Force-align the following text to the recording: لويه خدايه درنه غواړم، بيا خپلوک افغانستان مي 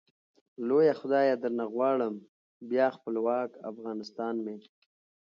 لويه 0.67 0.93
خدايه 1.01 1.33
درنه 1.43 1.65
غواړم، 1.73 2.15
بيا 2.69 2.87
خپلوک 2.95 3.51
افغانستان 3.71 4.35
مي 4.45 4.57